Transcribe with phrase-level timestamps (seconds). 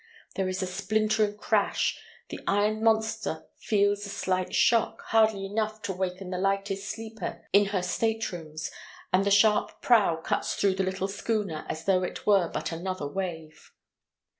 [0.33, 5.93] There is a splintering crash, the iron monster feels a slight shock, hardly enough to
[5.93, 8.71] waken the lightest sleeper in her staterooms,
[9.13, 13.05] and the sharp prow cuts through the little schooner as though it were but another
[13.05, 13.73] wave.